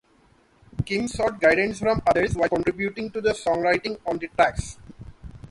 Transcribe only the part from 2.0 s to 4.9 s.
others while contributing to the songwriting on the tracks.